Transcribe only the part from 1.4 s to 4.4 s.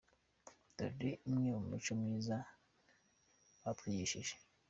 mu mico myiza batwigishije: